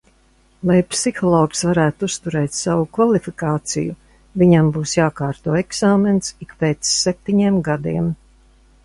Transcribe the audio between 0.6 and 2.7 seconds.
Lai psihologs varētu uzturēt